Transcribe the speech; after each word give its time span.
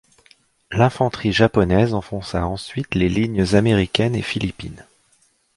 L'infanterie 0.71 1.31
japonaise 1.31 1.93
enfonça 1.93 2.43
ensuite 2.47 2.95
les 2.95 3.07
lignes 3.07 3.53
américaines 3.53 4.15
et 4.15 4.23
philippines. 4.23 4.83